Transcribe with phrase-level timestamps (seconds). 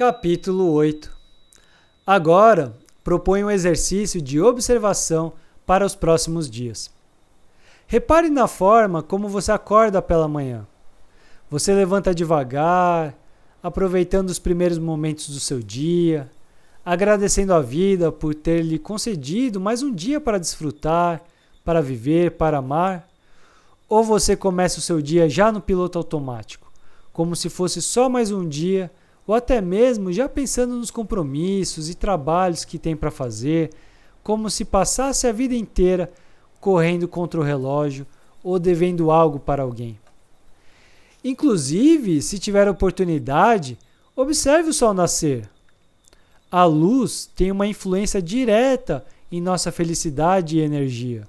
[0.00, 1.14] Capítulo 8
[2.06, 5.34] Agora, proponho um exercício de observação
[5.66, 6.90] para os próximos dias.
[7.86, 10.66] Repare na forma como você acorda pela manhã.
[11.50, 13.14] Você levanta devagar,
[13.62, 16.32] aproveitando os primeiros momentos do seu dia,
[16.82, 21.22] agradecendo a vida por ter lhe concedido mais um dia para desfrutar,
[21.62, 23.06] para viver, para amar?
[23.86, 26.72] Ou você começa o seu dia já no piloto automático,
[27.12, 28.90] como se fosse só mais um dia,
[29.30, 33.70] ou até mesmo já pensando nos compromissos e trabalhos que tem para fazer,
[34.24, 36.12] como se passasse a vida inteira
[36.58, 38.04] correndo contra o relógio
[38.42, 39.96] ou devendo algo para alguém?
[41.22, 43.78] Inclusive, se tiver oportunidade,
[44.16, 45.48] observe o sol nascer.
[46.50, 51.22] A luz tem uma influência direta em nossa felicidade e energia.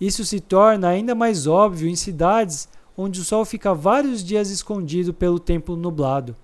[0.00, 5.12] Isso se torna ainda mais óbvio em cidades onde o sol fica vários dias escondido
[5.12, 6.34] pelo tempo nublado.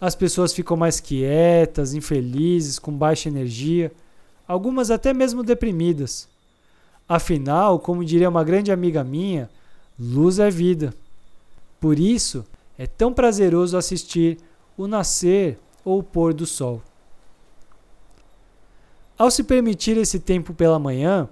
[0.00, 3.90] As pessoas ficam mais quietas, infelizes, com baixa energia,
[4.46, 6.28] algumas até mesmo deprimidas.
[7.08, 9.48] Afinal, como diria uma grande amiga minha,
[9.98, 10.92] luz é vida.
[11.80, 12.44] Por isso,
[12.76, 14.38] é tão prazeroso assistir
[14.76, 16.82] o nascer ou o pôr do sol.
[19.16, 21.26] Ao se permitir esse tempo pela manhã,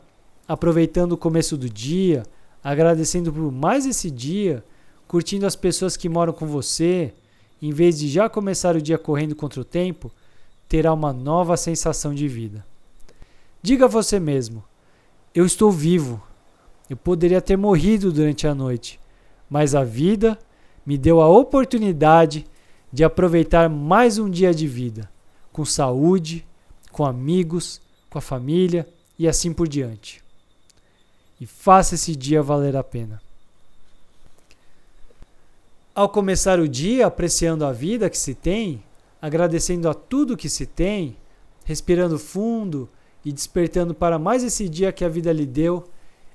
[0.48, 2.23] aproveitando o começo do dia,
[2.62, 4.65] agradecendo por mais esse dia,
[5.07, 7.12] curtindo as pessoas que moram com você,
[7.67, 10.12] em vez de já começar o dia correndo contra o tempo,
[10.69, 12.62] terá uma nova sensação de vida.
[13.62, 14.62] Diga a você mesmo:
[15.34, 16.23] eu estou vivo.
[16.91, 19.01] Eu poderia ter morrido durante a noite,
[19.48, 20.39] mas a vida
[20.85, 22.45] me deu a oportunidade
[22.92, 25.11] de aproveitar mais um dia de vida,
[25.51, 26.45] com saúde,
[26.92, 28.87] com amigos, com a família
[29.19, 30.23] e assim por diante.
[31.41, 33.23] E faça esse dia valer a pena.
[35.95, 38.83] Ao começar o dia apreciando a vida que se tem,
[39.23, 41.17] agradecendo a tudo que se tem,
[41.64, 42.89] respirando fundo
[43.24, 45.85] e despertando para mais esse dia que a vida lhe deu,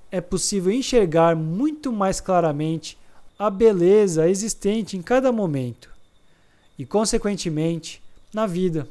[0.09, 2.97] é possível enxergar muito mais claramente
[3.37, 5.89] a beleza existente em cada momento
[6.77, 8.01] e, consequentemente,
[8.33, 8.87] na vida.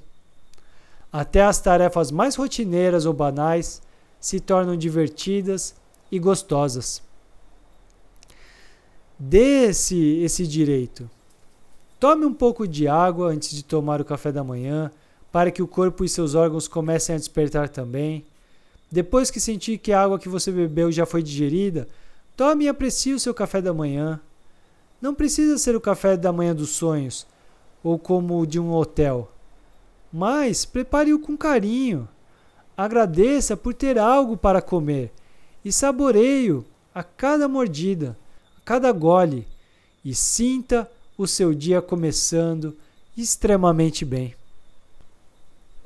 [1.10, 3.80] Até as tarefas mais rotineiras ou banais
[4.20, 5.74] se tornam divertidas
[6.12, 7.07] e gostosas.
[9.18, 11.10] Dê esse, esse direito.
[11.98, 14.92] Tome um pouco de água antes de tomar o café da manhã
[15.32, 18.24] para que o corpo e seus órgãos comecem a despertar também.
[18.90, 21.88] Depois que sentir que a água que você bebeu já foi digerida,
[22.36, 24.20] tome e aprecie o seu café da manhã.
[25.00, 27.26] Não precisa ser o café da manhã dos sonhos
[27.82, 29.30] ou como o de um hotel,
[30.12, 32.08] mas prepare-o com carinho.
[32.76, 35.12] Agradeça por ter algo para comer
[35.64, 36.64] e saboreie-o
[36.94, 38.16] a cada mordida,
[38.68, 39.46] cada gole
[40.04, 40.86] e sinta
[41.16, 42.76] o seu dia começando
[43.16, 44.34] extremamente bem.